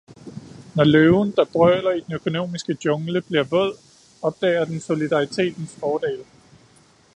Når 0.75 0.83
løven, 0.83 1.31
der 1.31 1.45
brøler 1.51 1.91
i 1.91 1.99
den 1.99 2.13
økonomiske 2.13 2.77
jungle, 2.85 3.21
bliver 3.21 3.43
våd, 3.43 3.77
opdager 4.21 4.65
den 4.65 4.79
solidaritetens 4.79 5.75
fordele. 5.75 6.23